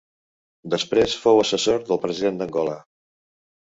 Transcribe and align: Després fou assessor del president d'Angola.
Després 0.75 1.19
fou 1.27 1.43
assessor 1.43 1.87
del 1.93 2.03
president 2.09 2.43
d'Angola. 2.43 2.79